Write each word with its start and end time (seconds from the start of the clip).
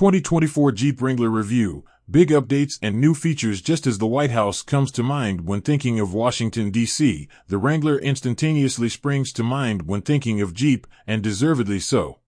2024 0.00 0.72
Jeep 0.72 1.02
Wrangler 1.02 1.28
Review 1.28 1.84
Big 2.10 2.30
updates 2.30 2.78
and 2.80 2.98
new 2.98 3.12
features 3.12 3.60
just 3.60 3.86
as 3.86 3.98
the 3.98 4.06
White 4.06 4.30
House 4.30 4.62
comes 4.62 4.90
to 4.92 5.02
mind 5.02 5.46
when 5.46 5.60
thinking 5.60 6.00
of 6.00 6.14
Washington, 6.14 6.70
D.C., 6.70 7.28
the 7.48 7.58
Wrangler 7.58 7.98
instantaneously 7.98 8.88
springs 8.88 9.30
to 9.34 9.42
mind 9.42 9.82
when 9.86 10.00
thinking 10.00 10.40
of 10.40 10.54
Jeep, 10.54 10.86
and 11.06 11.22
deservedly 11.22 11.78
so. 11.78 12.20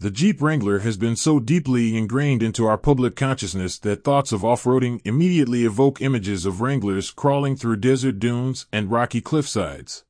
The 0.00 0.10
Jeep 0.10 0.42
Wrangler 0.42 0.80
has 0.80 0.96
been 0.96 1.14
so 1.14 1.38
deeply 1.38 1.96
ingrained 1.96 2.42
into 2.42 2.66
our 2.66 2.76
public 2.76 3.14
consciousness 3.14 3.78
that 3.78 4.02
thoughts 4.02 4.32
of 4.32 4.44
off-roading 4.44 5.00
immediately 5.04 5.64
evoke 5.64 6.02
images 6.02 6.44
of 6.44 6.60
Wranglers 6.60 7.12
crawling 7.12 7.54
through 7.54 7.76
desert 7.76 8.18
dunes 8.18 8.66
and 8.72 8.90
rocky 8.90 9.20
cliffsides. 9.20 10.02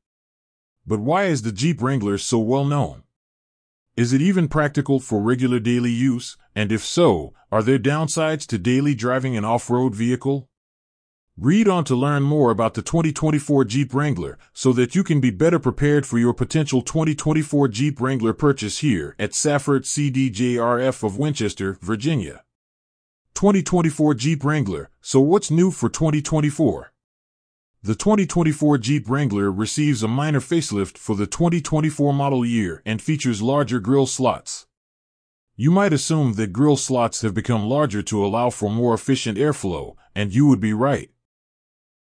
But 0.86 1.00
why 1.00 1.24
is 1.24 1.42
the 1.42 1.52
Jeep 1.52 1.82
Wrangler 1.82 2.16
so 2.16 2.38
well 2.38 2.64
known? 2.64 3.02
Is 4.00 4.14
it 4.14 4.22
even 4.22 4.48
practical 4.48 4.98
for 4.98 5.20
regular 5.20 5.60
daily 5.60 5.90
use? 5.90 6.38
And 6.54 6.72
if 6.72 6.82
so, 6.82 7.34
are 7.52 7.62
there 7.62 7.78
downsides 7.78 8.46
to 8.46 8.56
daily 8.56 8.94
driving 8.94 9.36
an 9.36 9.44
off-road 9.44 9.94
vehicle? 9.94 10.48
Read 11.36 11.68
on 11.68 11.84
to 11.84 11.94
learn 11.94 12.22
more 12.22 12.50
about 12.50 12.72
the 12.72 12.80
2024 12.80 13.66
Jeep 13.66 13.92
Wrangler 13.92 14.38
so 14.54 14.72
that 14.72 14.94
you 14.94 15.04
can 15.04 15.20
be 15.20 15.30
better 15.30 15.58
prepared 15.58 16.06
for 16.06 16.18
your 16.18 16.32
potential 16.32 16.80
2024 16.80 17.68
Jeep 17.68 18.00
Wrangler 18.00 18.32
purchase 18.32 18.78
here 18.78 19.14
at 19.18 19.34
Safford 19.34 19.82
CDJRF 19.82 21.04
of 21.04 21.18
Winchester, 21.18 21.76
Virginia. 21.82 22.42
2024 23.34 24.14
Jeep 24.14 24.42
Wrangler. 24.42 24.88
So 25.02 25.20
what's 25.20 25.50
new 25.50 25.70
for 25.70 25.90
2024? 25.90 26.90
The 27.82 27.94
2024 27.94 28.76
Jeep 28.76 29.08
Wrangler 29.08 29.50
receives 29.50 30.02
a 30.02 30.08
minor 30.08 30.40
facelift 30.40 30.98
for 30.98 31.16
the 31.16 31.26
2024 31.26 32.12
model 32.12 32.44
year 32.44 32.82
and 32.84 33.00
features 33.00 33.40
larger 33.40 33.80
grille 33.80 34.04
slots. 34.04 34.66
You 35.56 35.70
might 35.70 35.94
assume 35.94 36.34
that 36.34 36.52
grille 36.52 36.76
slots 36.76 37.22
have 37.22 37.32
become 37.32 37.64
larger 37.64 38.02
to 38.02 38.22
allow 38.22 38.50
for 38.50 38.70
more 38.70 38.92
efficient 38.92 39.38
airflow, 39.38 39.96
and 40.14 40.34
you 40.34 40.46
would 40.46 40.60
be 40.60 40.74
right. 40.74 41.10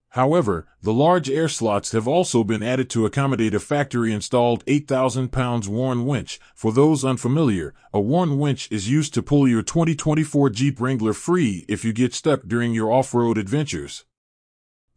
However, 0.09 0.67
the 0.83 0.93
large 0.93 1.31
air 1.31 1.47
slots 1.47 1.93
have 1.93 2.09
also 2.09 2.43
been 2.43 2.65
added 2.65 2.91
to 2.91 3.07
accommodate 3.07 3.55
a 3.55 3.61
factory 3.61 4.13
installed 4.13 4.65
8,000 4.67 5.31
pounds 5.31 5.69
Warn 5.69 6.07
winch. 6.07 6.41
For 6.57 6.73
those 6.73 7.05
unfamiliar, 7.05 7.73
a 7.93 8.01
Warn 8.01 8.41
winch 8.41 8.67
is 8.73 8.91
used 8.91 9.15
to 9.15 9.23
pull 9.23 9.47
your 9.47 9.63
2024 9.63 10.51
Jeep 10.51 10.81
Wrangler 10.81 11.13
free 11.13 11.65
if 11.69 11.85
you 11.85 11.93
get 11.93 12.15
stuck 12.15 12.49
during 12.49 12.75
your 12.75 12.91
off-road 12.91 13.39
adventures. 13.39 14.05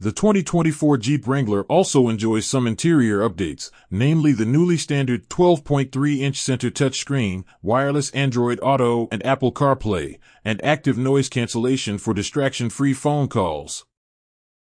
The 0.02 0.12
2024 0.12 0.98
Jeep 0.98 1.28
Wrangler 1.28 1.62
also 1.66 2.10
enjoys 2.10 2.48
some 2.48 2.66
interior 2.66 3.20
updates, 3.20 3.70
namely 3.92 4.32
the 4.32 4.48
newly 4.48 4.76
standard 4.76 5.30
12.3-inch 5.30 6.42
center 6.42 6.72
touchscreen, 6.72 7.44
wireless 7.62 8.10
Android 8.10 8.60
Auto 8.64 9.08
and 9.12 9.24
Apple 9.24 9.52
CarPlay, 9.52 10.18
and 10.44 10.60
active 10.66 10.98
noise 10.98 11.30
cancellation 11.30 12.00
for 12.00 12.16
distraction-free 12.16 12.96
phone 12.96 13.28
calls. 13.28 13.86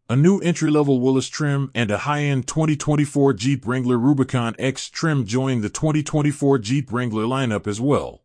A 0.07 0.15
new 0.15 0.37
entry-level 0.37 1.01
Willys 1.01 1.29
trim 1.29 1.71
and 1.73 1.89
a 1.89 2.05
high-end 2.05 2.45
2024 2.45 3.33
Jeep 3.33 3.65
Wrangler 3.65 3.97
Rubicon 3.97 4.53
X 4.59 4.87
trim 4.87 5.25
join 5.25 5.61
the 5.61 5.69
2024 5.69 6.59
Jeep 6.59 6.93
Wrangler 6.93 7.23
lineup 7.23 7.65
as 7.65 7.81
well. 7.81 8.22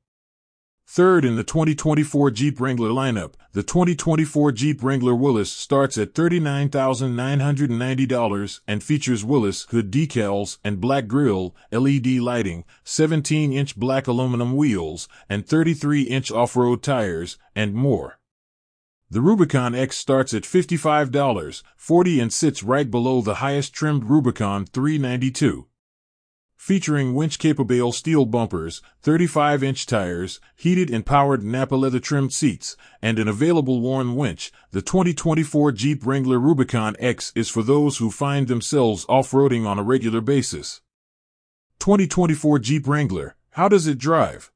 Third 0.91 1.27
in 1.27 1.37
the 1.37 1.45
2024 1.45 2.31
Jeep 2.31 2.59
Wrangler 2.59 2.89
lineup, 2.89 3.35
the 3.53 3.63
2024 3.63 4.53
Jeep 4.53 4.83
Wrangler 4.83 5.15
Willys 5.15 5.51
starts 5.51 5.99
at 5.99 6.15
$39,990 6.15 8.61
and 8.67 8.83
features 8.83 9.23
Willys 9.23 9.65
hood 9.65 9.91
decals 9.91 10.57
and 10.65 10.81
black 10.81 11.07
grille, 11.07 11.55
LED 11.71 12.07
lighting, 12.07 12.65
17-inch 12.87 13.77
black 13.77 14.07
aluminum 14.07 14.57
wheels, 14.57 15.11
and 15.29 15.47
33-inch 15.47 16.33
off-road 16.33 16.83
tires, 16.83 17.37
and 17.55 17.75
more. 17.75 18.19
The 19.11 19.21
Rubicon 19.21 19.75
X 19.75 19.95
starts 19.95 20.33
at 20.33 20.45
$55.40 20.45 22.23
and 22.23 22.33
sits 22.33 22.63
right 22.63 22.91
below 22.91 23.21
the 23.21 23.35
highest 23.35 23.75
trimmed 23.75 24.05
Rubicon 24.05 24.65
392. 24.65 25.67
Featuring 26.59 27.15
winch-capable 27.15 27.93
steel 27.93 28.27
bumpers, 28.27 28.83
35-inch 29.03 29.87
tires, 29.87 30.41
heated 30.57 30.91
and 30.91 31.07
powered 31.07 31.43
Napa 31.43 31.77
leather 31.77 32.01
trimmed 32.01 32.33
seats, 32.33 32.77
and 33.01 33.19
an 33.19 33.29
available 33.29 33.81
Warn 33.81 34.17
winch, 34.17 34.53
the 34.73 34.83
2024 34.83 35.73
Jeep 35.73 36.05
Wrangler 36.05 36.39
Rubicon 36.39 36.97
X 36.99 37.33
is 37.35 37.49
for 37.49 37.63
those 37.63 37.99
who 37.99 38.11
find 38.11 38.49
themselves 38.49 39.07
off-roading 39.09 39.67
on 39.67 39.79
a 39.79 39.85
regular 39.85 40.21
basis. 40.21 40.83
2024 41.79 42.59
Jeep 42.59 42.87
Wrangler, 42.87 43.37
how 43.53 43.69
does 43.69 43.87
it 43.87 43.97
drive? 43.97 44.51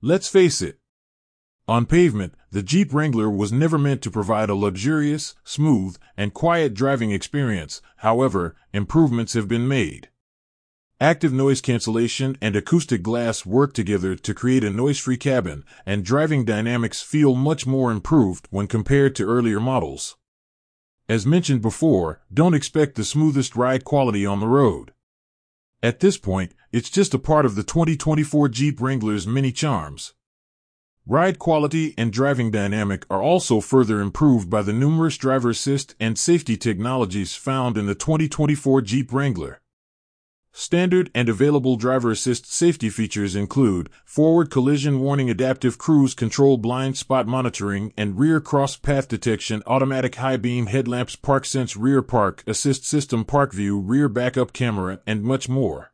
Let's 0.00 0.26
face 0.26 0.62
it, 0.62 0.80
on 1.70 1.86
pavement, 1.86 2.34
the 2.50 2.64
Jeep 2.64 2.92
Wrangler 2.92 3.30
was 3.30 3.52
never 3.52 3.78
meant 3.78 4.02
to 4.02 4.10
provide 4.10 4.50
a 4.50 4.56
luxurious, 4.56 5.36
smooth, 5.44 5.96
and 6.16 6.34
quiet 6.34 6.74
driving 6.74 7.12
experience. 7.12 7.80
However, 7.98 8.56
improvements 8.72 9.34
have 9.34 9.46
been 9.46 9.68
made. 9.68 10.08
Active 11.02 11.32
noise 11.32 11.62
cancellation 11.62 12.36
and 12.42 12.54
acoustic 12.54 13.02
glass 13.02 13.46
work 13.46 13.72
together 13.72 14.14
to 14.16 14.34
create 14.34 14.62
a 14.62 14.68
noise-free 14.68 15.16
cabin, 15.16 15.64
and 15.86 16.04
driving 16.04 16.44
dynamics 16.44 17.00
feel 17.00 17.34
much 17.34 17.66
more 17.66 17.90
improved 17.90 18.46
when 18.50 18.66
compared 18.66 19.16
to 19.16 19.24
earlier 19.24 19.58
models. 19.58 20.18
As 21.08 21.24
mentioned 21.24 21.62
before, 21.62 22.20
don't 22.30 22.52
expect 22.52 22.96
the 22.96 23.04
smoothest 23.04 23.56
ride 23.56 23.82
quality 23.82 24.26
on 24.26 24.40
the 24.40 24.46
road. 24.46 24.92
At 25.82 26.00
this 26.00 26.18
point, 26.18 26.52
it's 26.70 26.90
just 26.90 27.14
a 27.14 27.18
part 27.18 27.46
of 27.46 27.54
the 27.54 27.62
2024 27.62 28.50
Jeep 28.50 28.78
Wrangler's 28.78 29.26
many 29.26 29.52
charms. 29.52 30.12
Ride 31.06 31.38
quality 31.38 31.94
and 31.96 32.12
driving 32.12 32.50
dynamic 32.50 33.06
are 33.08 33.22
also 33.22 33.62
further 33.62 34.02
improved 34.02 34.50
by 34.50 34.60
the 34.60 34.74
numerous 34.74 35.16
driver 35.16 35.48
assist 35.48 35.94
and 35.98 36.18
safety 36.18 36.58
technologies 36.58 37.34
found 37.34 37.78
in 37.78 37.86
the 37.86 37.94
2024 37.94 38.82
Jeep 38.82 39.14
Wrangler. 39.14 39.59
Standard 40.52 41.10
and 41.14 41.28
available 41.28 41.76
driver 41.76 42.10
assist 42.10 42.52
safety 42.52 42.90
features 42.90 43.36
include 43.36 43.88
forward 44.04 44.50
collision 44.50 44.98
warning 44.98 45.30
adaptive 45.30 45.78
cruise 45.78 46.12
control 46.12 46.58
blind 46.58 46.96
spot 46.96 47.28
monitoring 47.28 47.92
and 47.96 48.18
rear 48.18 48.40
cross 48.40 48.76
path 48.76 49.06
detection 49.06 49.62
automatic 49.66 50.16
high 50.16 50.36
beam 50.36 50.66
headlamps 50.66 51.14
park 51.14 51.44
sense 51.44 51.76
rear 51.76 52.02
park 52.02 52.42
assist 52.48 52.84
system 52.84 53.24
park 53.24 53.52
view 53.52 53.78
rear 53.78 54.08
backup 54.08 54.52
camera 54.52 55.00
and 55.06 55.22
much 55.22 55.48
more. 55.48 55.92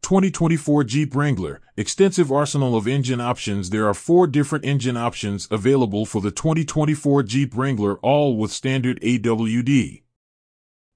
2024 0.00 0.84
Jeep 0.84 1.14
Wrangler, 1.14 1.60
extensive 1.76 2.32
arsenal 2.32 2.74
of 2.74 2.88
engine 2.88 3.20
options. 3.20 3.68
There 3.68 3.86
are 3.86 3.92
four 3.92 4.26
different 4.26 4.64
engine 4.64 4.96
options 4.96 5.46
available 5.50 6.06
for 6.06 6.22
the 6.22 6.30
2024 6.30 7.24
Jeep 7.24 7.54
Wrangler, 7.54 7.98
all 7.98 8.38
with 8.38 8.50
standard 8.50 8.98
AWD. 9.02 10.04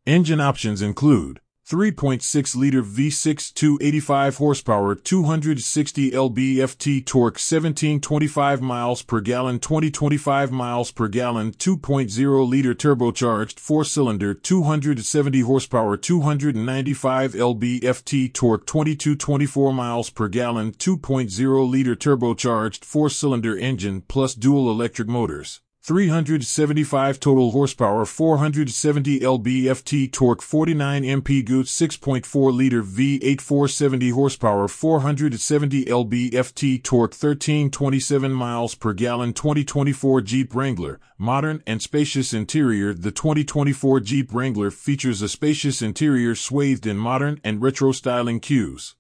Engine 0.07 0.41
options 0.41 0.81
include 0.81 1.42
3.6 1.73 2.57
liter 2.57 2.83
V6 2.83 3.55
285 3.55 4.37
horsepower 4.37 4.95
260 4.95 6.11
lb-ft 6.11 7.07
torque 7.07 7.39
1725 7.39 8.61
miles 8.61 9.03
per 9.03 9.21
gallon 9.23 9.59
2025 9.59 10.53
miles 10.53 10.91
per 10.91 11.09
gallon 11.09 11.51
2.0 11.53 12.49
liter 12.51 12.75
turbocharged 12.75 13.59
4 13.59 13.85
cylinder 13.85 14.35
270 14.35 15.41
horsepower 15.41 15.97
295 15.97 17.33
lb-ft 17.33 18.35
torque 18.35 18.67
2224 18.67 19.73
miles 19.73 20.11
per 20.11 20.29
gallon 20.29 20.73
2.0 20.73 21.71
liter 21.71 21.95
turbocharged 21.95 22.85
4 22.85 23.09
cylinder 23.09 23.57
engine 23.57 24.03
plus 24.03 24.35
dual 24.35 24.69
electric 24.69 25.09
motors 25.09 25.61
375 25.85 27.19
total 27.19 27.51
horsepower, 27.51 28.05
470 28.05 29.19
lb-ft 29.19 30.13
torque, 30.13 30.41
49 30.41 31.03
mpg, 31.03 31.49
6.4 31.49 32.55
liter 32.55 32.85
V8, 32.85 33.41
470 33.41 34.11
horsepower, 34.11 34.69
470 34.69 35.87
lb-ft 35.87 36.85
torque, 36.85 37.11
1327 37.11 38.33
miles 38.33 38.77
per 38.77 38.93
gallon, 38.93 39.33
2024 39.33 40.21
Jeep 40.21 40.55
Wrangler, 40.55 41.01
modern 41.19 41.61
and 41.67 41.83
spacious 41.83 42.33
interior. 42.33 42.95
The 42.95 43.11
2024 43.11 43.99
Jeep 43.99 44.33
Wrangler 44.33 44.71
features 44.71 45.21
a 45.21 45.29
spacious 45.29 45.83
interior 45.83 46.37
swathed 46.37 46.87
in 46.87 46.97
modern 46.97 47.41
and 47.43 47.61
retro 47.61 47.91
styling 47.91 48.39
cues 48.39 48.95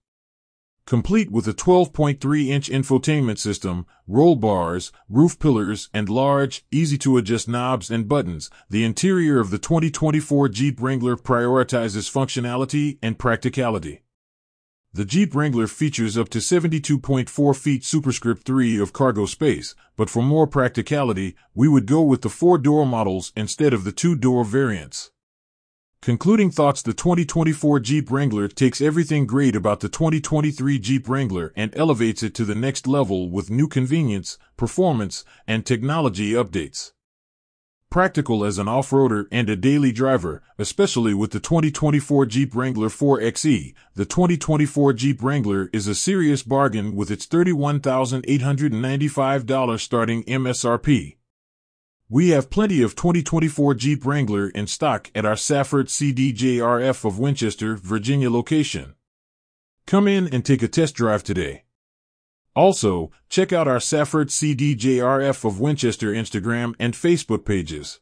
complete 0.86 1.30
with 1.30 1.46
a 1.46 1.52
12.3-inch 1.52 2.68
infotainment 2.68 3.38
system, 3.38 3.86
roll 4.06 4.36
bars, 4.36 4.92
roof 5.08 5.38
pillars, 5.38 5.88
and 5.94 6.08
large, 6.08 6.64
easy-to-adjust 6.70 7.48
knobs 7.48 7.90
and 7.90 8.08
buttons, 8.08 8.50
the 8.68 8.84
interior 8.84 9.40
of 9.40 9.50
the 9.50 9.58
2024 9.58 10.48
Jeep 10.48 10.80
Wrangler 10.80 11.16
prioritizes 11.16 12.10
functionality 12.10 12.98
and 13.02 13.18
practicality. 13.18 14.02
The 14.94 15.06
Jeep 15.06 15.34
Wrangler 15.34 15.68
features 15.68 16.18
up 16.18 16.28
to 16.28 16.38
72.4 16.38 17.56
feet 17.56 17.82
superscript 17.82 18.44
3 18.44 18.78
of 18.78 18.92
cargo 18.92 19.24
space, 19.24 19.74
but 19.96 20.10
for 20.10 20.22
more 20.22 20.46
practicality, 20.46 21.34
we 21.54 21.66
would 21.66 21.86
go 21.86 22.02
with 22.02 22.20
the 22.20 22.28
four-door 22.28 22.84
models 22.84 23.32
instead 23.34 23.72
of 23.72 23.84
the 23.84 23.92
two-door 23.92 24.44
variants. 24.44 25.10
Concluding 26.02 26.50
thoughts 26.50 26.82
The 26.82 26.92
2024 26.94 27.78
Jeep 27.78 28.10
Wrangler 28.10 28.48
takes 28.48 28.80
everything 28.80 29.24
great 29.24 29.54
about 29.54 29.78
the 29.78 29.88
2023 29.88 30.80
Jeep 30.80 31.08
Wrangler 31.08 31.52
and 31.54 31.72
elevates 31.76 32.24
it 32.24 32.34
to 32.34 32.44
the 32.44 32.56
next 32.56 32.88
level 32.88 33.30
with 33.30 33.52
new 33.52 33.68
convenience, 33.68 34.36
performance, 34.56 35.24
and 35.46 35.64
technology 35.64 36.32
updates. 36.32 36.90
Practical 37.88 38.44
as 38.44 38.58
an 38.58 38.66
off 38.66 38.90
roader 38.90 39.26
and 39.30 39.48
a 39.48 39.54
daily 39.54 39.92
driver, 39.92 40.42
especially 40.58 41.14
with 41.14 41.30
the 41.30 41.38
2024 41.38 42.26
Jeep 42.26 42.56
Wrangler 42.56 42.88
4xe, 42.88 43.72
the 43.94 44.04
2024 44.04 44.92
Jeep 44.94 45.22
Wrangler 45.22 45.70
is 45.72 45.86
a 45.86 45.94
serious 45.94 46.42
bargain 46.42 46.96
with 46.96 47.12
its 47.12 47.28
$31,895 47.28 49.78
starting 49.78 50.24
MSRP. 50.24 51.14
We 52.12 52.28
have 52.28 52.50
plenty 52.50 52.82
of 52.82 52.94
2024 52.94 53.72
Jeep 53.72 54.04
Wrangler 54.04 54.50
in 54.50 54.66
stock 54.66 55.10
at 55.14 55.24
our 55.24 55.34
Safford 55.34 55.86
CDJRF 55.86 57.06
of 57.06 57.18
Winchester, 57.18 57.74
Virginia 57.74 58.30
location. 58.30 58.96
Come 59.86 60.06
in 60.06 60.28
and 60.28 60.44
take 60.44 60.62
a 60.62 60.68
test 60.68 60.94
drive 60.94 61.24
today. 61.24 61.64
Also, 62.54 63.10
check 63.30 63.50
out 63.50 63.66
our 63.66 63.80
Safford 63.80 64.28
CDJRF 64.28 65.46
of 65.46 65.58
Winchester 65.58 66.12
Instagram 66.12 66.74
and 66.78 66.92
Facebook 66.92 67.46
pages. 67.46 68.00